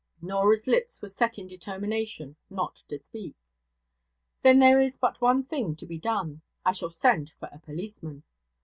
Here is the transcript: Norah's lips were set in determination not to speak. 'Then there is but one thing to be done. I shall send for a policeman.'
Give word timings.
Norah's 0.19 0.65
lips 0.65 0.99
were 0.99 1.09
set 1.09 1.37
in 1.37 1.45
determination 1.47 2.35
not 2.49 2.77
to 2.87 2.97
speak. 2.97 3.35
'Then 4.41 4.57
there 4.57 4.81
is 4.81 4.97
but 4.97 5.21
one 5.21 5.43
thing 5.43 5.75
to 5.75 5.85
be 5.85 5.99
done. 5.99 6.41
I 6.65 6.71
shall 6.71 6.89
send 6.89 7.29
for 7.39 7.49
a 7.51 7.59
policeman.' 7.59 8.23